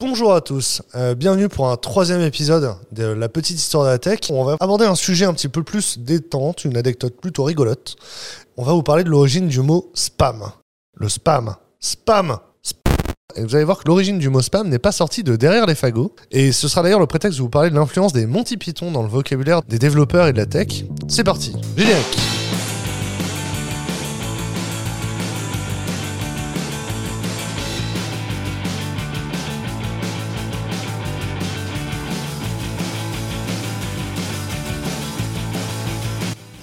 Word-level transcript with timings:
Bonjour 0.00 0.32
à 0.32 0.40
tous, 0.40 0.80
euh, 0.94 1.16
bienvenue 1.16 1.48
pour 1.48 1.68
un 1.68 1.76
troisième 1.76 2.20
épisode 2.20 2.76
de 2.92 3.02
la 3.04 3.28
petite 3.28 3.58
histoire 3.58 3.82
de 3.82 3.88
la 3.88 3.98
tech. 3.98 4.20
On 4.30 4.44
va 4.44 4.56
aborder 4.60 4.84
un 4.84 4.94
sujet 4.94 5.24
un 5.24 5.34
petit 5.34 5.48
peu 5.48 5.64
plus 5.64 5.98
détente, 5.98 6.64
une 6.64 6.76
anecdote 6.76 7.20
plutôt 7.20 7.42
rigolote. 7.42 7.96
On 8.56 8.62
va 8.62 8.74
vous 8.74 8.84
parler 8.84 9.02
de 9.02 9.10
l'origine 9.10 9.48
du 9.48 9.60
mot 9.60 9.90
spam. 9.94 10.52
Le 10.94 11.08
spam. 11.08 11.56
Spam. 11.80 12.38
Et 13.34 13.42
vous 13.42 13.56
allez 13.56 13.64
voir 13.64 13.78
que 13.78 13.88
l'origine 13.88 14.20
du 14.20 14.28
mot 14.28 14.40
spam 14.40 14.68
n'est 14.68 14.78
pas 14.78 14.92
sortie 14.92 15.24
de 15.24 15.34
derrière 15.34 15.66
les 15.66 15.74
fagots. 15.74 16.14
Et 16.30 16.52
ce 16.52 16.68
sera 16.68 16.84
d'ailleurs 16.84 17.00
le 17.00 17.06
prétexte 17.06 17.38
de 17.38 17.42
vous 17.42 17.50
parler 17.50 17.70
de 17.70 17.74
l'influence 17.74 18.12
des 18.12 18.26
Monty 18.26 18.56
Python 18.56 18.92
dans 18.92 19.02
le 19.02 19.08
vocabulaire 19.08 19.62
des 19.62 19.80
développeurs 19.80 20.28
et 20.28 20.32
de 20.32 20.38
la 20.38 20.46
tech. 20.46 20.84
C'est 21.08 21.24
parti. 21.24 21.56
Générique. 21.76 22.37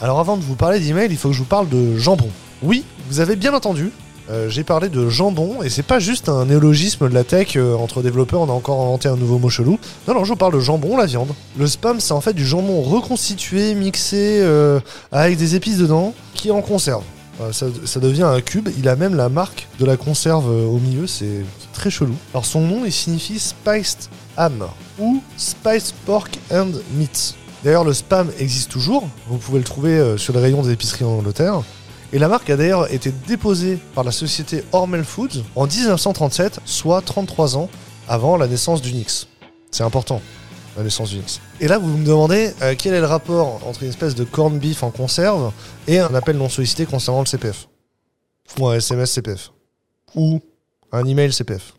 Alors 0.05 0.19
avant 0.19 0.37
de 0.37 0.43
vous 0.43 0.53
parler 0.53 0.79
d'email, 0.79 1.07
il 1.09 1.17
faut 1.17 1.29
que 1.29 1.33
je 1.33 1.39
vous 1.39 1.45
parle 1.45 1.67
de 1.67 1.97
jambon. 1.97 2.29
Oui, 2.61 2.83
vous 3.09 3.21
avez 3.21 3.35
bien 3.35 3.55
entendu. 3.55 3.91
euh, 4.29 4.49
j'ai 4.49 4.63
parlé 4.63 4.87
de 4.87 5.09
jambon 5.09 5.63
et 5.63 5.69
c'est 5.71 5.81
pas 5.81 5.97
juste 5.97 6.29
un 6.29 6.45
néologisme 6.45 7.09
de 7.09 7.13
la 7.15 7.23
tech 7.23 7.55
euh, 7.55 7.73
entre 7.73 8.03
développeurs, 8.03 8.41
on 8.41 8.49
a 8.49 8.51
encore 8.51 8.79
inventé 8.83 9.09
un 9.09 9.15
nouveau 9.15 9.39
mot 9.39 9.49
chelou. 9.49 9.79
Non, 10.07 10.13
non, 10.13 10.23
je 10.23 10.29
vous 10.29 10.35
parle 10.35 10.53
de 10.53 10.59
jambon, 10.59 10.95
la 10.95 11.07
viande. 11.07 11.29
Le 11.57 11.65
spam, 11.65 11.99
c'est 11.99 12.11
en 12.11 12.21
fait 12.21 12.33
du 12.33 12.45
jambon 12.45 12.83
reconstitué, 12.83 13.73
mixé 13.73 14.41
euh, 14.43 14.79
avec 15.11 15.37
des 15.37 15.55
épices 15.55 15.79
dedans, 15.79 16.13
qui 16.35 16.49
est 16.49 16.51
en 16.51 16.61
conserve. 16.61 17.01
Ça, 17.51 17.99
devient 17.99 18.23
un 18.31 18.41
cube, 18.41 18.69
il 18.77 18.87
a 18.87 18.95
même 18.95 19.15
la 19.15 19.27
marque 19.27 19.67
de 19.79 19.85
la 19.85 19.97
conserve 19.97 20.47
au 20.47 20.77
milieu, 20.77 21.07
c'est 21.07 21.43
très 21.73 21.89
chelou. 21.89 22.13
Alors 22.35 22.45
son 22.45 22.61
nom, 22.61 22.83
il 22.85 22.91
signifie 22.91 23.39
Spiced 23.39 24.07
Ham 24.37 24.67
ou 24.99 25.23
Spiced 25.35 25.95
Pork 26.05 26.37
and 26.51 26.73
Meat. 26.93 27.33
D'ailleurs, 27.65 27.83
le 27.83 27.93
spam 27.93 28.31
existe 28.37 28.69
toujours. 28.69 29.09
Vous 29.27 29.39
pouvez 29.39 29.57
le 29.57 29.65
trouver 29.65 29.97
euh, 29.97 30.17
sur 30.17 30.33
les 30.33 30.39
rayons 30.39 30.61
des 30.61 30.71
épiceries 30.71 31.03
en 31.03 31.13
Angleterre. 31.13 31.63
Et 32.13 32.19
la 32.19 32.27
marque 32.27 32.47
a 32.51 32.57
d'ailleurs 32.57 32.93
été 32.93 33.11
déposée 33.27 33.79
par 33.95 34.03
la 34.03 34.11
société 34.11 34.63
Hormel 34.71 35.03
Foods 35.03 35.41
en 35.55 35.65
1937, 35.65 36.59
soit 36.63 37.01
33 37.01 37.57
ans 37.57 37.67
avant 38.07 38.37
la 38.37 38.45
naissance 38.45 38.83
d'Unix. 38.83 39.27
C'est 39.71 39.81
important, 39.81 40.21
la 40.77 40.83
naissance 40.83 41.09
d'Unix. 41.09 41.41
Et 41.59 41.67
là, 41.67 41.79
vous 41.79 41.87
me 41.87 42.05
demandez 42.05 42.53
euh, 42.61 42.75
quel 42.77 42.93
est 42.93 42.99
le 42.99 43.07
rapport 43.07 43.59
entre 43.65 43.81
une 43.81 43.89
espèce 43.89 44.13
de 44.13 44.25
corned 44.25 44.59
beef 44.59 44.83
en 44.83 44.91
conserve 44.91 45.51
et 45.87 45.97
un 45.97 46.13
appel 46.13 46.37
non 46.37 46.49
sollicité 46.49 46.85
concernant 46.85 47.21
le 47.21 47.25
CPF. 47.25 47.67
Ou 48.59 48.67
un 48.67 48.75
SMS 48.75 49.11
CPF. 49.11 49.51
Ou 50.13 50.39
un 50.91 51.03
email 51.07 51.33
CPF. 51.33 51.73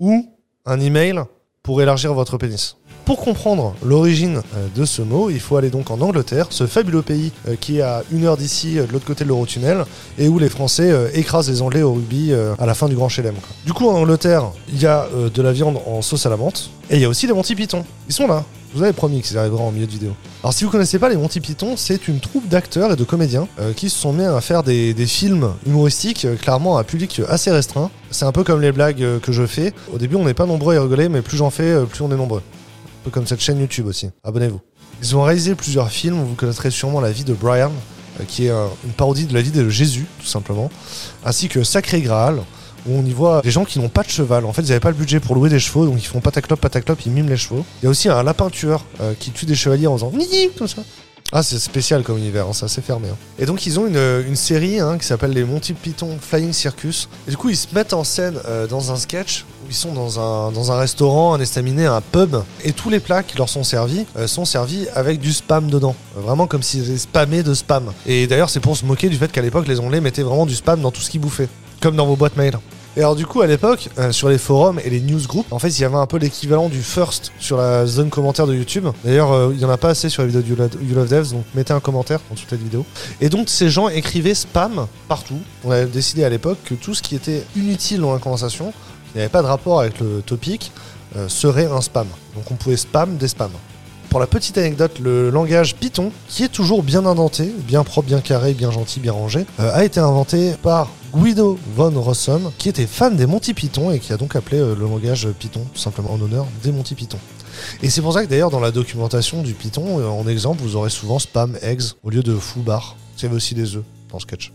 Ou 0.00 0.34
un 0.66 0.80
email 0.80 1.20
pour 1.62 1.80
élargir 1.80 2.12
votre 2.12 2.38
pénis. 2.38 2.74
Pour 3.08 3.20
comprendre 3.20 3.74
l'origine 3.82 4.42
euh, 4.54 4.66
de 4.76 4.84
ce 4.84 5.00
mot, 5.00 5.30
il 5.30 5.40
faut 5.40 5.56
aller 5.56 5.70
donc 5.70 5.90
en 5.90 5.98
Angleterre, 6.02 6.48
ce 6.50 6.66
fabuleux 6.66 7.00
pays 7.00 7.32
euh, 7.48 7.56
qui 7.58 7.78
est 7.78 7.80
à 7.80 8.02
une 8.12 8.26
heure 8.26 8.36
d'ici, 8.36 8.78
euh, 8.78 8.86
de 8.86 8.92
l'autre 8.92 9.06
côté 9.06 9.24
de 9.24 9.30
l'Eurotunnel, 9.30 9.86
et 10.18 10.28
où 10.28 10.38
les 10.38 10.50
Français 10.50 10.92
écrasent 11.14 11.48
les 11.48 11.62
Anglais 11.62 11.80
au 11.80 11.94
rugby 11.94 12.34
à 12.34 12.66
la 12.66 12.74
fin 12.74 12.86
du 12.86 12.94
Grand 12.94 13.08
Chelem. 13.08 13.34
Du 13.64 13.72
coup, 13.72 13.88
en 13.88 13.94
Angleterre, 13.94 14.50
il 14.70 14.78
y 14.78 14.84
a 14.84 15.08
de 15.34 15.42
la 15.42 15.52
viande 15.52 15.78
en 15.86 16.02
sauce 16.02 16.26
à 16.26 16.28
la 16.28 16.36
menthe, 16.36 16.68
et 16.90 16.96
il 16.96 17.00
y 17.00 17.06
a 17.06 17.08
aussi 17.08 17.26
les 17.26 17.32
Monty 17.32 17.54
Python. 17.54 17.82
Ils 18.08 18.14
sont 18.14 18.26
là. 18.26 18.44
Vous 18.74 18.82
avais 18.82 18.92
promis 18.92 19.22
qu'ils 19.22 19.38
arriveront 19.38 19.68
en 19.68 19.72
milieu 19.72 19.86
de 19.86 19.90
vidéo. 19.90 20.12
Alors 20.42 20.52
si 20.52 20.64
vous 20.64 20.70
connaissez 20.70 20.98
pas 20.98 21.08
les 21.08 21.16
Monty 21.16 21.40
Python, 21.40 21.76
c'est 21.78 22.08
une 22.08 22.20
troupe 22.20 22.46
d'acteurs 22.46 22.92
et 22.92 22.96
de 22.96 23.04
comédiens 23.04 23.48
qui 23.76 23.88
se 23.88 23.98
sont 23.98 24.12
mis 24.12 24.24
à 24.24 24.38
faire 24.42 24.62
des, 24.62 24.92
des 24.92 25.06
films 25.06 25.54
humoristiques, 25.66 26.26
clairement 26.42 26.76
à 26.76 26.82
un 26.82 26.84
public 26.84 27.22
assez 27.26 27.50
restreint. 27.50 27.90
C'est 28.10 28.26
un 28.26 28.32
peu 28.32 28.44
comme 28.44 28.60
les 28.60 28.72
blagues 28.72 29.20
que 29.22 29.32
je 29.32 29.46
fais. 29.46 29.72
Au 29.94 29.96
début, 29.96 30.16
on 30.16 30.24
n'est 30.24 30.34
pas 30.34 30.46
nombreux 30.46 30.76
à 30.76 30.82
rigoler, 30.82 31.08
mais 31.08 31.22
plus 31.22 31.38
j'en 31.38 31.48
fais, 31.48 31.74
plus 31.86 32.02
on 32.02 32.12
est 32.12 32.16
nombreux. 32.16 32.42
Un 33.00 33.04
peu 33.04 33.10
comme 33.10 33.26
cette 33.26 33.40
chaîne 33.40 33.58
YouTube 33.60 33.86
aussi. 33.86 34.10
Abonnez-vous. 34.24 34.60
Ils 35.02 35.16
ont 35.16 35.22
réalisé 35.22 35.54
plusieurs 35.54 35.90
films, 35.90 36.20
vous 36.24 36.34
connaîtrez 36.34 36.70
sûrement 36.70 37.00
la 37.00 37.12
vie 37.12 37.24
de 37.24 37.32
Brian, 37.32 37.70
euh, 38.20 38.24
qui 38.26 38.46
est 38.46 38.50
un- 38.50 38.68
une 38.84 38.92
parodie 38.92 39.26
de 39.26 39.34
la 39.34 39.40
vie 39.42 39.52
de 39.52 39.68
Jésus, 39.68 40.06
tout 40.20 40.26
simplement, 40.26 40.70
ainsi 41.24 41.48
que 41.48 41.62
Sacré 41.62 42.00
Graal, 42.00 42.40
où 42.86 42.92
on 42.98 43.04
y 43.04 43.12
voit 43.12 43.40
des 43.42 43.50
gens 43.52 43.64
qui 43.64 43.78
n'ont 43.78 43.88
pas 43.88 44.02
de 44.02 44.08
cheval. 44.08 44.44
En 44.44 44.52
fait, 44.52 44.62
ils 44.62 44.68
n'avaient 44.68 44.80
pas 44.80 44.90
le 44.90 44.96
budget 44.96 45.20
pour 45.20 45.34
louer 45.36 45.50
des 45.50 45.60
chevaux, 45.60 45.84
donc 45.86 46.02
ils 46.02 46.06
font 46.06 46.20
pataclop, 46.20 46.56
pataclop, 46.56 46.96
ils 47.06 47.12
miment 47.12 47.28
les 47.28 47.36
chevaux. 47.36 47.64
Il 47.80 47.84
y 47.84 47.86
a 47.86 47.90
aussi 47.90 48.08
un 48.08 48.22
lapin 48.24 48.50
tueur 48.50 48.84
euh, 49.00 49.14
qui 49.18 49.30
tue 49.30 49.46
des 49.46 49.54
chevaliers 49.54 49.86
en 49.86 49.94
faisant 49.96 50.10
comme 50.56 50.66
ça. 50.68 50.82
Ah, 51.30 51.42
c'est 51.42 51.58
spécial 51.58 52.02
comme 52.02 52.16
univers, 52.16 52.46
hein, 52.46 52.52
c'est 52.54 52.64
assez 52.64 52.80
fermé. 52.80 53.08
hein. 53.08 53.16
Et 53.38 53.44
donc, 53.44 53.66
ils 53.66 53.78
ont 53.78 53.86
une, 53.86 54.24
une 54.26 54.34
série 54.34 54.80
hein, 54.80 54.96
qui 54.96 55.06
s'appelle 55.06 55.32
les 55.32 55.44
Monty 55.44 55.74
Python 55.74 56.16
Flying 56.18 56.54
Circus. 56.54 57.06
Et 57.26 57.30
du 57.32 57.36
coup, 57.36 57.50
ils 57.50 57.56
se 57.56 57.66
mettent 57.74 57.92
en 57.92 58.02
scène 58.02 58.38
euh, 58.46 58.66
dans 58.66 58.92
un 58.92 58.96
sketch 58.96 59.44
où 59.62 59.66
ils 59.68 59.74
sont 59.74 59.92
dans 59.92 60.18
un, 60.18 60.52
dans 60.52 60.72
un 60.72 60.78
restaurant, 60.78 61.34
un 61.34 61.40
estaminet, 61.40 61.84
un 61.84 62.00
pub. 62.00 62.36
Et 62.64 62.72
tous 62.72 62.88
les 62.88 62.98
plats 62.98 63.22
qui 63.22 63.36
leur 63.36 63.50
sont 63.50 63.62
servis 63.62 64.06
euh, 64.16 64.26
sont 64.26 64.46
servis 64.46 64.86
avec 64.94 65.20
du 65.20 65.34
spam 65.34 65.68
dedans. 65.70 65.94
Euh, 66.16 66.22
vraiment 66.22 66.46
comme 66.46 66.62
s'ils 66.62 66.88
étaient 66.88 66.96
spammés 66.98 67.42
de 67.42 67.52
spam. 67.52 67.92
Et 68.06 68.26
d'ailleurs, 68.26 68.48
c'est 68.48 68.60
pour 68.60 68.74
se 68.78 68.86
moquer 68.86 69.10
du 69.10 69.16
fait 69.16 69.30
qu'à 69.30 69.42
l'époque, 69.42 69.68
les 69.68 69.80
Anglais 69.80 70.00
mettaient 70.00 70.22
vraiment 70.22 70.46
du 70.46 70.54
spam 70.54 70.80
dans 70.80 70.90
tout 70.90 71.02
ce 71.02 71.10
qu'ils 71.10 71.20
bouffaient. 71.20 71.48
Comme 71.82 71.94
dans 71.94 72.06
vos 72.06 72.16
boîtes 72.16 72.38
mail. 72.38 72.58
Et 72.96 73.00
alors 73.00 73.14
du 73.14 73.26
coup 73.26 73.42
à 73.42 73.46
l'époque, 73.46 73.90
euh, 73.98 74.10
sur 74.10 74.28
les 74.28 74.38
forums 74.38 74.80
et 74.84 74.90
les 74.90 75.00
newsgroups, 75.00 75.46
en 75.52 75.58
fait 75.60 75.68
il 75.68 75.80
y 75.80 75.84
avait 75.84 75.94
un 75.96 76.06
peu 76.06 76.16
l'équivalent 76.18 76.68
du 76.68 76.82
first 76.82 77.30
sur 77.38 77.56
la 77.56 77.86
zone 77.86 78.10
commentaire 78.10 78.46
de 78.48 78.54
YouTube. 78.54 78.86
D'ailleurs 79.04 79.30
euh, 79.32 79.52
il 79.54 79.60
y 79.60 79.64
en 79.64 79.70
a 79.70 79.76
pas 79.76 79.90
assez 79.90 80.08
sur 80.08 80.22
les 80.22 80.28
vidéos 80.28 80.56
de 80.56 80.78
You 80.82 80.94
Love- 80.96 81.08
Devs, 81.08 81.30
donc 81.32 81.44
mettez 81.54 81.72
un 81.72 81.80
commentaire 81.80 82.18
dans 82.28 82.34
toute 82.34 82.50
la 82.50 82.56
vidéo. 82.56 82.84
Et 83.20 83.28
donc 83.28 83.48
ces 83.50 83.68
gens 83.70 83.88
écrivaient 83.88 84.34
spam 84.34 84.86
partout. 85.06 85.38
On 85.64 85.70
avait 85.70 85.86
décidé 85.86 86.24
à 86.24 86.28
l'époque 86.28 86.58
que 86.64 86.74
tout 86.74 86.94
ce 86.94 87.02
qui 87.02 87.14
était 87.14 87.44
inutile 87.54 88.00
dans 88.00 88.12
la 88.12 88.18
conversation, 88.18 88.72
qui 89.12 89.18
n'avait 89.18 89.28
pas 89.28 89.42
de 89.42 89.46
rapport 89.46 89.80
avec 89.80 90.00
le 90.00 90.20
topic, 90.26 90.72
euh, 91.16 91.28
serait 91.28 91.66
un 91.66 91.80
spam. 91.80 92.08
Donc 92.34 92.50
on 92.50 92.54
pouvait 92.56 92.76
spam 92.76 93.16
des 93.16 93.28
spams. 93.28 93.50
Pour 94.10 94.20
la 94.20 94.26
petite 94.26 94.56
anecdote, 94.56 95.00
le 95.00 95.28
langage 95.28 95.76
Python, 95.76 96.12
qui 96.28 96.42
est 96.42 96.48
toujours 96.48 96.82
bien 96.82 97.04
indenté, 97.04 97.52
bien 97.66 97.84
propre, 97.84 98.08
bien 98.08 98.20
carré, 98.20 98.54
bien 98.54 98.70
gentil, 98.70 99.00
bien 99.00 99.12
rangé, 99.12 99.44
euh, 99.60 99.70
a 99.74 99.84
été 99.84 100.00
inventé 100.00 100.54
par 100.62 100.88
Guido 101.14 101.58
von 101.76 101.90
Rossum, 102.00 102.50
qui 102.56 102.70
était 102.70 102.86
fan 102.86 103.16
des 103.16 103.26
Monty 103.26 103.52
Python 103.52 103.90
et 103.90 103.98
qui 103.98 104.14
a 104.14 104.16
donc 104.16 104.34
appelé 104.34 104.58
euh, 104.58 104.74
le 104.74 104.86
langage 104.86 105.28
Python, 105.38 105.60
tout 105.74 105.80
simplement 105.80 106.12
en 106.12 106.20
honneur 106.22 106.46
des 106.62 106.72
Monty 106.72 106.94
Python. 106.94 107.18
Et 107.82 107.90
c'est 107.90 108.00
pour 108.00 108.14
ça 108.14 108.24
que 108.24 108.30
d'ailleurs 108.30 108.50
dans 108.50 108.60
la 108.60 108.70
documentation 108.70 109.42
du 109.42 109.52
Python, 109.52 110.00
euh, 110.00 110.08
en 110.08 110.26
exemple, 110.26 110.62
vous 110.62 110.74
aurez 110.76 110.90
souvent 110.90 111.18
spam 111.18 111.58
eggs 111.60 111.92
au 112.02 112.08
lieu 112.08 112.22
de 112.22 112.34
foo 112.34 112.60
bar. 112.60 112.96
Il 113.18 113.24
y 113.24 113.26
avait 113.26 113.36
aussi 113.36 113.54
des 113.54 113.76
œufs 113.76 113.84
dans 114.10 114.16
le 114.16 114.22
sketch. 114.22 114.52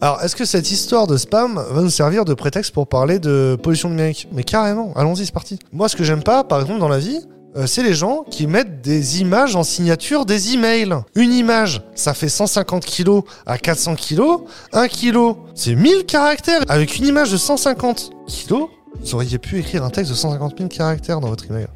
Alors, 0.00 0.20
est-ce 0.22 0.36
que 0.36 0.44
cette 0.44 0.70
histoire 0.70 1.06
de 1.06 1.16
spam 1.16 1.62
va 1.70 1.80
nous 1.80 1.90
servir 1.90 2.24
de 2.24 2.34
prétexte 2.34 2.72
pour 2.72 2.86
parler 2.86 3.18
de 3.18 3.56
pollution 3.62 3.88
numérique? 3.88 4.28
Mais 4.32 4.42
carrément, 4.42 4.92
allons-y, 4.96 5.26
c'est 5.26 5.32
parti. 5.32 5.58
Moi, 5.72 5.88
ce 5.88 5.96
que 5.96 6.04
j'aime 6.04 6.22
pas, 6.22 6.44
par 6.44 6.60
exemple, 6.60 6.80
dans 6.80 6.88
la 6.88 6.98
vie, 6.98 7.20
euh, 7.56 7.66
c'est 7.66 7.82
les 7.84 7.94
gens 7.94 8.24
qui 8.28 8.46
mettent 8.46 8.82
des 8.82 9.20
images 9.20 9.54
en 9.54 9.62
signature 9.62 10.26
des 10.26 10.54
emails. 10.54 10.94
Une 11.14 11.32
image, 11.32 11.82
ça 11.94 12.12
fait 12.12 12.28
150 12.28 12.84
kilos 12.84 13.22
à 13.46 13.58
400 13.58 13.94
kilos. 13.94 14.40
Un 14.72 14.88
kilo, 14.88 15.38
c'est 15.54 15.74
1000 15.74 16.04
caractères. 16.04 16.62
Avec 16.68 16.98
une 16.98 17.06
image 17.06 17.30
de 17.30 17.36
150 17.36 18.10
kilos, 18.26 18.68
vous 19.00 19.14
auriez 19.14 19.38
pu 19.38 19.58
écrire 19.60 19.84
un 19.84 19.90
texte 19.90 20.10
de 20.10 20.16
150 20.16 20.54
000 20.58 20.68
caractères 20.68 21.20
dans 21.20 21.28
votre 21.28 21.48
email. 21.50 21.68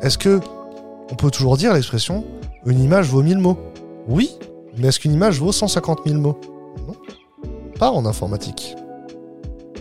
Est-ce 0.00 0.16
que 0.18 0.40
on 1.10 1.14
peut 1.14 1.30
toujours 1.30 1.56
dire 1.56 1.72
l'expression 1.72 2.24
une 2.64 2.82
image 2.82 3.06
vaut 3.08 3.22
1000 3.22 3.38
mots? 3.38 3.58
Oui, 4.08 4.30
mais 4.76 4.88
est-ce 4.88 4.98
qu'une 4.98 5.12
image 5.12 5.38
vaut 5.38 5.52
150 5.52 6.00
000 6.06 6.18
mots? 6.18 6.40
Non 6.86 6.94
pas 7.76 7.90
en 7.90 8.06
informatique. 8.06 8.76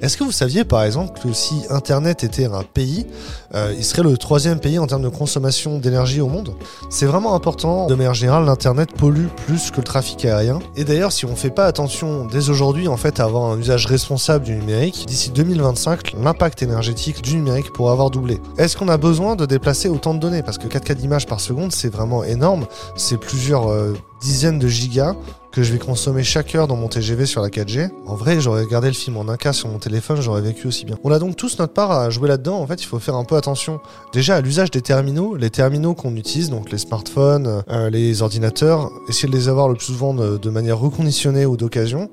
Est-ce 0.01 0.17
que 0.17 0.23
vous 0.23 0.31
saviez 0.31 0.66
par 0.66 0.83
exemple 0.83 1.19
que 1.19 1.31
si 1.33 1.63
Internet 1.69 2.23
était 2.23 2.45
un 2.45 2.63
pays, 2.63 3.07
euh, 3.53 3.73
il 3.78 3.83
serait 3.83 4.03
le 4.03 4.17
troisième 4.17 4.59
pays 4.59 4.78
en 4.78 4.88
termes 4.88 5.01
de 5.01 5.09
consommation 5.09 5.79
d'énergie 5.79 6.22
au 6.22 6.28
monde? 6.28 6.53
C'est 6.89 7.06
vraiment 7.06 7.33
important. 7.33 7.88
De 7.88 7.95
manière 7.95 8.13
générale, 8.13 8.45
l'Internet 8.45 8.91
pollue 8.94 9.28
plus 9.45 9.72
que 9.72 9.78
le 9.78 9.83
trafic 9.83 10.25
aérien. 10.25 10.59
Et 10.75 10.83
d'ailleurs, 10.83 11.11
si 11.11 11.25
on 11.25 11.31
ne 11.31 11.35
fait 11.35 11.50
pas 11.50 11.66
attention 11.66 12.25
dès 12.25 12.50
aujourd'hui 12.50 12.88
en 12.88 12.97
fait 12.97 13.19
à 13.19 13.23
avoir 13.23 13.51
un 13.51 13.57
usage 13.57 13.85
responsable 13.85 14.45
du 14.45 14.56
numérique, 14.56 15.06
d'ici 15.07 15.31
2025, 15.31 16.13
l'impact 16.21 16.62
énergétique 16.62 17.21
du 17.21 17.36
numérique 17.38 17.71
pourra 17.74 17.94
avoir 17.94 18.09
doublé. 18.12 18.39
Est-ce 18.57 18.77
qu'on 18.77 18.89
a 18.89 18.98
besoin 18.98 19.36
de 19.36 19.45
déplacer 19.45 19.88
autant 19.88 20.13
de 20.13 20.19
données? 20.19 20.44
Parce 20.44 20.57
que 20.57 20.68
4K 20.68 20.95
d'images 20.95 21.25
par 21.25 21.39
seconde, 21.39 21.71
c'est 21.71 21.89
vraiment 21.89 22.24
énorme. 22.24 22.65
C'est 22.98 23.18
plusieurs 23.18 23.71
euh, 23.71 23.94
dizaines 24.21 24.59
de 24.59 24.68
gigas 24.68 25.15
que 25.56 25.63
je 25.63 25.72
vais 25.72 25.80
consommer 25.80 26.22
chaque 26.22 26.54
heure 26.54 26.68
dans 26.68 26.75
mon 26.75 26.90
TGV 26.90 27.25
sur 27.25 27.42
la 27.42 27.48
4G. 27.48 27.90
En 28.07 28.16
vrai, 28.16 28.42
j'aurais 28.42 28.63
regardé 28.63 28.90
le 28.90 28.94
film 28.94 29.16
en 29.16 29.24
1K 29.24 29.54
sur 29.54 29.69
mon 29.69 29.80
téléphone, 29.80 30.19
j'aurais 30.19 30.42
vécu 30.42 30.68
aussi 30.68 30.84
bien. 30.84 30.98
On 31.06 31.12
a 31.13 31.18
donc 31.18 31.38
tous 31.38 31.57
notre 31.60 31.72
part 31.72 31.92
à 31.92 32.10
jouer 32.10 32.28
là-dedans. 32.28 32.60
En 32.60 32.68
fait, 32.68 32.84
il 32.84 32.86
faut 32.86 33.00
faire 33.00 33.16
un 33.16 33.24
peu 33.24 33.38
attention 33.38 33.80
déjà 34.12 34.36
à 34.36 34.42
l'usage 34.42 34.69
des 34.69 34.81
terminaux. 34.81 35.38
Les 35.38 35.50
terminaux 35.50 35.94
qu'on 35.94 36.13
utilise, 36.18 36.50
donc 36.50 36.72
les 36.74 36.78
smartphones, 36.78 37.63
euh, 37.69 37.90
les 37.90 38.22
ordinateurs, 38.22 38.92
essayer 39.07 39.30
de 39.30 39.34
les 39.34 39.48
avoir 39.48 39.69
le 39.69 39.75
plus 39.75 39.86
souvent 39.86 40.13
de, 40.13 40.38
de 40.38 40.50
manière 40.50 40.78
reconditionnée 40.78 41.46
ou 41.46 41.56
d'occasion 41.56 42.10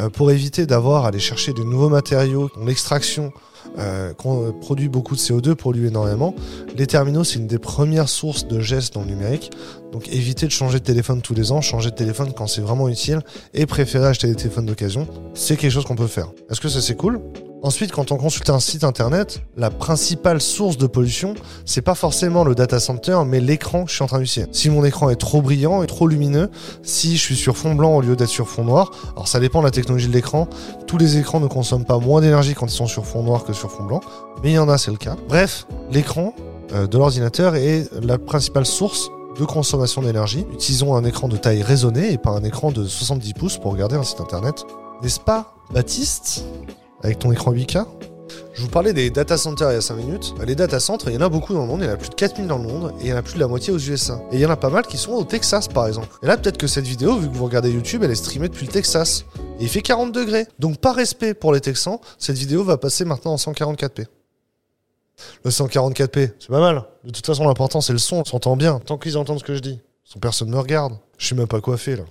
euh, 0.00 0.08
pour 0.08 0.30
éviter 0.30 0.64
d'avoir 0.64 1.04
à 1.04 1.08
aller 1.08 1.18
chercher 1.18 1.52
de 1.52 1.62
nouveaux 1.62 1.90
matériaux, 1.90 2.48
dont 2.56 2.64
l'extraction 2.64 3.30
euh, 3.78 4.12
qu'on- 4.14 4.52
produit 4.52 4.88
beaucoup 4.88 5.14
de 5.14 5.20
CO2, 5.20 5.54
pollue 5.54 5.86
énormément. 5.86 6.34
Les 6.76 6.86
terminaux, 6.86 7.24
c'est 7.24 7.38
une 7.38 7.46
des 7.46 7.58
premières 7.58 8.08
sources 8.08 8.46
de 8.46 8.60
gestes 8.60 8.94
dans 8.94 9.02
le 9.02 9.08
numérique. 9.08 9.50
Donc 9.92 10.08
évitez 10.08 10.46
de 10.46 10.52
changer 10.52 10.78
de 10.78 10.84
téléphone 10.84 11.22
tous 11.22 11.34
les 11.34 11.52
ans, 11.52 11.60
changer 11.60 11.90
de 11.90 11.94
téléphone 11.96 12.32
quand 12.36 12.46
c'est 12.46 12.60
vraiment 12.60 12.88
utile 12.88 13.20
et 13.54 13.66
préférez 13.66 14.06
acheter 14.08 14.26
des 14.28 14.34
téléphones 14.34 14.66
d'occasion. 14.66 15.06
C'est 15.34 15.56
quelque 15.56 15.70
chose 15.72 15.84
qu'on 15.84 15.96
peut 15.96 16.06
faire. 16.06 16.32
Est-ce 16.50 16.60
que 16.60 16.68
ça 16.68 16.80
c'est 16.80 16.96
cool? 16.96 17.20
Ensuite, 17.62 17.90
quand 17.90 18.12
on 18.12 18.16
consulte 18.16 18.50
un 18.50 18.60
site 18.60 18.84
internet, 18.84 19.40
la 19.56 19.70
principale 19.70 20.40
source 20.40 20.76
de 20.76 20.86
pollution, 20.86 21.34
c'est 21.64 21.82
pas 21.82 21.94
forcément 21.94 22.44
le 22.44 22.54
data 22.54 22.78
center, 22.78 23.18
mais 23.26 23.40
l'écran 23.40 23.84
que 23.84 23.90
je 23.90 23.96
suis 23.96 24.04
en 24.04 24.06
train 24.06 24.18
d'utiliser. 24.20 24.48
Si 24.52 24.70
mon 24.70 24.84
écran 24.84 25.10
est 25.10 25.16
trop 25.16 25.42
brillant 25.42 25.82
et 25.82 25.86
trop 25.86 26.06
lumineux, 26.06 26.50
si 26.82 27.16
je 27.16 27.22
suis 27.22 27.36
sur 27.36 27.56
fond 27.56 27.74
blanc 27.74 27.96
au 27.96 28.02
lieu 28.02 28.14
d'être 28.14 28.28
sur 28.28 28.48
fond 28.48 28.64
noir, 28.64 28.92
alors 29.14 29.26
ça 29.26 29.40
dépend 29.40 29.60
de 29.60 29.64
la 29.64 29.70
technologie 29.70 30.06
de 30.06 30.12
l'écran. 30.12 30.48
Tous 30.86 30.98
les 30.98 31.16
écrans 31.16 31.40
ne 31.40 31.48
consomment 31.48 31.86
pas 31.86 31.98
moins 31.98 32.20
d'énergie 32.20 32.54
quand 32.54 32.66
ils 32.66 32.70
sont 32.70 32.86
sur 32.86 33.06
fond 33.06 33.22
noir 33.22 33.44
que 33.44 33.52
sur 33.52 33.70
fond 33.70 33.84
blanc, 33.84 34.00
mais 34.42 34.50
il 34.50 34.54
y 34.54 34.58
en 34.58 34.68
a, 34.68 34.78
c'est 34.78 34.90
le 34.90 34.98
cas. 34.98 35.16
Bref, 35.28 35.66
l'écran 35.90 36.34
euh, 36.72 36.86
de 36.86 36.98
l'ordinateur 36.98 37.56
est 37.56 37.88
la 38.02 38.18
principale 38.18 38.66
source 38.66 39.10
de 39.38 39.44
consommation 39.44 40.02
d'énergie. 40.02 40.46
Utilisons 40.52 40.94
un 40.94 41.04
écran 41.04 41.28
de 41.28 41.36
taille 41.36 41.62
raisonnée 41.62 42.12
et 42.12 42.18
pas 42.18 42.30
un 42.30 42.44
écran 42.44 42.70
de 42.70 42.86
70 42.86 43.32
pouces 43.34 43.58
pour 43.58 43.72
regarder 43.72 43.96
un 43.96 44.02
site 44.02 44.20
internet. 44.20 44.64
N'est-ce 45.02 45.20
pas, 45.20 45.54
Baptiste? 45.72 46.44
Avec 47.06 47.20
ton 47.20 47.30
écran 47.30 47.52
8K 47.52 47.86
je 48.54 48.62
vous 48.62 48.68
parlais 48.68 48.92
des 48.92 49.10
data 49.10 49.36
centers 49.36 49.70
il 49.70 49.74
y 49.74 49.76
a 49.76 49.80
5 49.80 49.94
minutes. 49.94 50.34
Les 50.44 50.54
data 50.56 50.80
centers, 50.80 51.10
il 51.10 51.14
y 51.14 51.18
en 51.18 51.20
a 51.20 51.28
beaucoup 51.28 51.52
dans 51.52 51.60
le 51.60 51.66
monde, 51.66 51.82
il 51.82 51.86
y 51.86 51.88
en 51.88 51.92
a 51.92 51.96
plus 51.96 52.08
de 52.08 52.14
4000 52.14 52.48
dans 52.48 52.56
le 52.56 52.64
monde, 52.64 52.92
et 53.00 53.04
il 53.04 53.08
y 53.08 53.12
en 53.12 53.16
a 53.16 53.22
plus 53.22 53.34
de 53.34 53.38
la 53.38 53.46
moitié 53.46 53.72
aux 53.72 53.78
USA. 53.78 54.20
Et 54.32 54.36
il 54.36 54.40
y 54.40 54.46
en 54.46 54.50
a 54.50 54.56
pas 54.56 54.70
mal 54.70 54.84
qui 54.86 54.96
sont 54.96 55.12
au 55.12 55.24
Texas 55.24 55.68
par 55.68 55.86
exemple. 55.86 56.08
Et 56.22 56.26
là, 56.26 56.36
peut-être 56.36 56.56
que 56.56 56.66
cette 56.66 56.86
vidéo, 56.86 57.16
vu 57.18 57.28
que 57.28 57.34
vous 57.34 57.44
regardez 57.44 57.70
YouTube, 57.70 58.02
elle 58.02 58.10
est 58.10 58.16
streamée 58.16 58.48
depuis 58.48 58.66
le 58.66 58.72
Texas. 58.72 59.24
Et 59.60 59.64
il 59.64 59.68
fait 59.68 59.82
40 59.82 60.10
degrés. 60.10 60.46
Donc 60.58 60.78
par 60.78 60.96
respect 60.96 61.34
pour 61.34 61.52
les 61.52 61.60
Texans, 61.60 61.98
cette 62.18 62.38
vidéo 62.38 62.64
va 62.64 62.78
passer 62.78 63.04
maintenant 63.04 63.34
en 63.34 63.36
144p. 63.36 64.06
Le 65.44 65.50
144p, 65.50 66.32
c'est 66.38 66.48
pas 66.48 66.60
mal. 66.60 66.82
De 67.04 67.10
toute 67.10 67.26
façon, 67.26 67.46
l'important 67.46 67.80
c'est 67.80 67.92
le 67.92 67.98
son, 67.98 68.16
on 68.16 68.24
s'entend 68.24 68.56
bien. 68.56 68.80
Tant 68.80 68.98
qu'ils 68.98 69.18
entendent 69.18 69.38
ce 69.38 69.44
que 69.44 69.54
je 69.54 69.60
dis. 69.60 69.80
Sans 70.02 70.18
personne 70.18 70.48
me 70.48 70.58
regarde. 70.58 70.94
Je 71.18 71.26
suis 71.26 71.36
même 71.36 71.46
pas 71.46 71.60
coiffé 71.60 71.94
là. 71.94 72.04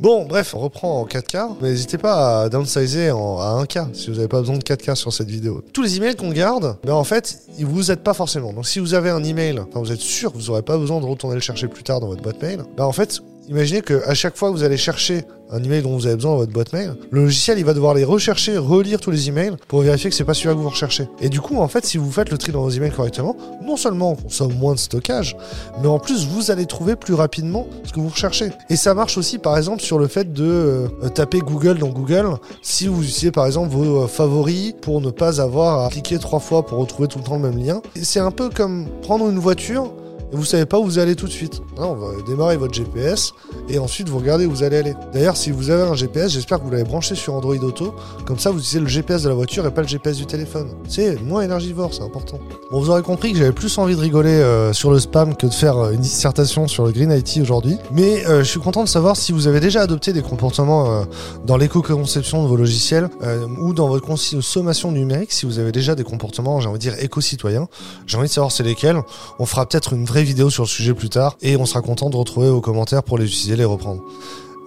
Bon, 0.00 0.24
bref, 0.24 0.54
on 0.54 0.60
reprend 0.60 1.00
en 1.02 1.04
4K. 1.04 1.56
Mais 1.60 1.68
N'hésitez 1.70 1.98
pas 1.98 2.42
à 2.44 2.48
downsizer 2.48 3.12
en- 3.16 3.38
à 3.38 3.62
1K 3.62 3.88
si 3.92 4.08
vous 4.08 4.16
n'avez 4.16 4.28
pas 4.28 4.40
besoin 4.40 4.56
de 4.56 4.62
4K 4.64 4.94
sur 4.94 5.12
cette 5.12 5.28
vidéo. 5.28 5.62
Tous 5.74 5.82
les 5.82 5.96
emails 5.98 6.16
qu'on 6.16 6.30
garde, 6.30 6.76
ben 6.84 6.94
en 6.94 7.04
fait, 7.04 7.40
ils 7.58 7.66
vous 7.66 7.90
aident 7.90 8.02
pas 8.02 8.14
forcément. 8.14 8.54
Donc 8.54 8.66
si 8.66 8.78
vous 8.78 8.94
avez 8.94 9.10
un 9.10 9.22
email, 9.22 9.58
enfin 9.60 9.78
vous 9.80 9.92
êtes 9.92 10.00
sûr 10.00 10.32
que 10.32 10.38
vous 10.38 10.46
n'aurez 10.46 10.62
pas 10.62 10.78
besoin 10.78 11.00
de 11.00 11.04
retourner 11.06 11.34
le 11.34 11.42
chercher 11.42 11.68
plus 11.68 11.82
tard 11.82 12.00
dans 12.00 12.06
votre 12.06 12.22
boîte 12.22 12.40
mail, 12.40 12.62
ben 12.78 12.84
en 12.84 12.92
fait, 12.92 13.20
imaginez 13.48 13.82
que 13.82 14.02
à 14.06 14.14
chaque 14.14 14.36
fois 14.36 14.50
que 14.50 14.56
vous 14.56 14.62
allez 14.62 14.76
chercher 14.76 15.24
un 15.52 15.62
email 15.62 15.82
dont 15.82 15.96
vous 15.96 16.06
avez 16.06 16.14
besoin 16.14 16.32
dans 16.32 16.38
votre 16.38 16.52
boîte 16.52 16.72
mail, 16.72 16.94
le 17.10 17.22
logiciel 17.22 17.58
il 17.58 17.64
va 17.64 17.74
devoir 17.74 17.94
les 17.94 18.04
rechercher, 18.04 18.56
relire 18.56 19.00
tous 19.00 19.10
les 19.10 19.28
emails 19.28 19.56
pour 19.68 19.80
vérifier 19.80 20.08
que 20.10 20.16
c'est 20.16 20.24
pas 20.24 20.34
celui-là 20.34 20.54
que 20.54 20.60
vous 20.60 20.68
recherchez. 20.68 21.08
Et 21.20 21.28
du 21.28 21.40
coup, 21.40 21.58
en 21.58 21.68
fait, 21.68 21.84
si 21.84 21.98
vous 21.98 22.10
faites 22.10 22.30
le 22.30 22.38
tri 22.38 22.52
dans 22.52 22.62
vos 22.62 22.70
emails 22.70 22.92
correctement, 22.92 23.36
non 23.62 23.76
seulement 23.76 24.12
on 24.12 24.16
consomme 24.16 24.54
moins 24.54 24.74
de 24.74 24.78
stockage, 24.78 25.36
mais 25.80 25.88
en 25.88 25.98
plus 25.98 26.26
vous 26.26 26.50
allez 26.50 26.66
trouver 26.66 26.94
plus 26.96 27.14
rapidement 27.14 27.66
ce 27.84 27.92
que 27.92 28.00
vous 28.00 28.08
recherchez. 28.08 28.50
Et 28.68 28.76
ça 28.76 28.94
marche 28.94 29.18
aussi 29.18 29.38
par 29.38 29.56
exemple 29.56 29.82
sur 29.82 29.98
le 29.98 30.06
fait 30.06 30.32
de 30.32 30.44
euh, 30.44 31.08
taper 31.08 31.40
Google 31.40 31.78
dans 31.78 31.88
Google 31.88 32.36
si 32.62 32.86
vous 32.86 33.02
utilisez 33.02 33.32
par 33.32 33.46
exemple 33.46 33.70
vos 33.70 34.04
euh, 34.04 34.06
favoris 34.06 34.74
pour 34.80 35.00
ne 35.00 35.10
pas 35.10 35.40
avoir 35.40 35.86
à 35.86 35.88
cliquer 35.90 36.18
trois 36.18 36.40
fois 36.40 36.64
pour 36.64 36.78
retrouver 36.78 37.08
tout 37.08 37.18
le 37.18 37.24
temps 37.24 37.36
le 37.36 37.50
même 37.50 37.58
lien. 37.58 37.82
C'est 38.00 38.20
un 38.20 38.30
peu 38.30 38.50
comme 38.50 38.86
prendre 39.02 39.28
une 39.28 39.38
voiture 39.38 39.92
et 40.32 40.36
vous 40.36 40.44
savez 40.44 40.66
pas 40.66 40.78
où 40.78 40.84
vous 40.84 40.98
allez 40.98 41.16
tout 41.16 41.26
de 41.26 41.32
suite. 41.32 41.62
On 41.76 41.94
va 41.94 42.08
démarrer 42.26 42.56
votre 42.56 42.74
GPS 42.74 43.32
et 43.68 43.78
ensuite 43.78 44.08
vous 44.08 44.18
regardez 44.18 44.46
où 44.46 44.50
vous 44.50 44.62
allez 44.62 44.76
aller. 44.76 44.94
D'ailleurs, 45.12 45.36
si 45.36 45.50
vous 45.50 45.70
avez 45.70 45.82
un 45.82 45.94
GPS, 45.94 46.32
j'espère 46.32 46.58
que 46.58 46.64
vous 46.64 46.70
l'avez 46.70 46.84
branché 46.84 47.14
sur 47.14 47.34
Android 47.34 47.56
Auto. 47.56 47.94
Comme 48.26 48.38
ça, 48.38 48.50
vous 48.50 48.58
utilisez 48.58 48.80
le 48.80 48.86
GPS 48.86 49.22
de 49.22 49.28
la 49.28 49.34
voiture 49.34 49.66
et 49.66 49.70
pas 49.70 49.82
le 49.82 49.88
GPS 49.88 50.16
du 50.16 50.26
téléphone. 50.26 50.68
C'est 50.88 51.20
moins 51.22 51.42
énergivore, 51.42 51.94
c'est 51.94 52.02
important. 52.02 52.38
Bon, 52.70 52.80
vous 52.80 52.90
aurez 52.90 53.02
compris 53.02 53.32
que 53.32 53.38
j'avais 53.38 53.52
plus 53.52 53.76
envie 53.78 53.96
de 53.96 54.00
rigoler 54.00 54.30
euh, 54.30 54.72
sur 54.72 54.90
le 54.90 55.00
spam 55.00 55.36
que 55.36 55.46
de 55.46 55.52
faire 55.52 55.76
euh, 55.76 55.92
une 55.92 56.00
dissertation 56.00 56.68
sur 56.68 56.84
le 56.84 56.92
Green 56.92 57.10
IT 57.10 57.38
aujourd'hui. 57.40 57.76
Mais 57.92 58.26
euh, 58.26 58.40
je 58.40 58.48
suis 58.48 58.60
content 58.60 58.84
de 58.84 58.88
savoir 58.88 59.16
si 59.16 59.32
vous 59.32 59.46
avez 59.46 59.60
déjà 59.60 59.82
adopté 59.82 60.12
des 60.12 60.22
comportements 60.22 60.90
euh, 60.90 61.04
dans 61.44 61.56
l'éco-conception 61.56 62.42
de 62.42 62.48
vos 62.48 62.56
logiciels 62.56 63.08
euh, 63.22 63.46
ou 63.58 63.74
dans 63.74 63.88
votre 63.88 64.06
consommation 64.06 64.92
numérique, 64.92 65.32
si 65.32 65.46
vous 65.46 65.58
avez 65.58 65.72
déjà 65.72 65.94
des 65.94 66.04
comportements, 66.04 66.60
j'ai 66.60 66.68
envie 66.68 66.78
de 66.78 66.82
dire, 66.82 66.94
éco-citoyens. 66.98 67.68
J'ai 68.06 68.16
envie 68.16 68.28
de 68.28 68.32
savoir 68.32 68.52
c'est 68.52 68.62
lesquels. 68.62 69.00
On 69.38 69.46
fera 69.46 69.66
peut-être 69.66 69.92
une 69.92 70.04
vraie 70.04 70.19
vidéo 70.22 70.50
sur 70.50 70.64
le 70.64 70.68
sujet 70.68 70.94
plus 70.94 71.08
tard 71.08 71.36
et 71.42 71.56
on 71.56 71.66
sera 71.66 71.82
content 71.82 72.10
de 72.10 72.16
retrouver 72.16 72.48
vos 72.48 72.60
commentaires 72.60 73.02
pour 73.02 73.18
les 73.18 73.24
utiliser, 73.26 73.56
les 73.56 73.64
reprendre. 73.64 74.02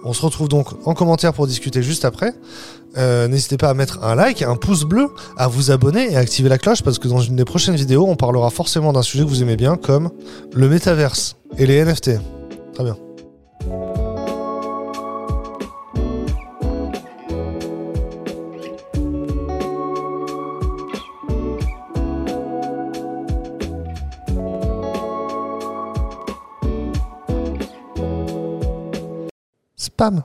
On 0.04 0.12
se 0.12 0.20
retrouve 0.20 0.48
donc 0.48 0.68
en 0.86 0.92
commentaire 0.94 1.32
pour 1.32 1.46
discuter 1.46 1.82
juste 1.82 2.04
après. 2.04 2.34
Euh, 2.98 3.26
N'hésitez 3.26 3.56
pas 3.56 3.70
à 3.70 3.74
mettre 3.74 4.04
un 4.04 4.14
like, 4.14 4.42
un 4.42 4.56
pouce 4.56 4.84
bleu, 4.84 5.08
à 5.36 5.48
vous 5.48 5.70
abonner 5.70 6.12
et 6.12 6.16
à 6.16 6.20
activer 6.20 6.48
la 6.48 6.58
cloche 6.58 6.82
parce 6.82 6.98
que 6.98 7.08
dans 7.08 7.20
une 7.20 7.36
des 7.36 7.44
prochaines 7.44 7.74
vidéos, 7.74 8.06
on 8.06 8.16
parlera 8.16 8.50
forcément 8.50 8.92
d'un 8.92 9.02
sujet 9.02 9.24
que 9.24 9.28
vous 9.28 9.42
aimez 9.42 9.56
bien 9.56 9.76
comme 9.76 10.10
le 10.52 10.68
métaverse 10.68 11.36
et 11.56 11.66
les 11.66 11.82
NFT. 11.82 12.12
Très 12.74 12.84
bien. 12.84 12.96
Spam. 29.94 30.24